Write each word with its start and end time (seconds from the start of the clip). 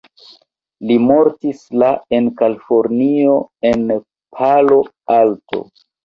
Li 0.91 0.93
mortis 1.01 1.59
la 1.83 1.89
en 2.19 2.29
Kalifornio 2.39 3.35
en 3.73 3.83
Palo 4.39 4.79
Alto. 5.17 5.61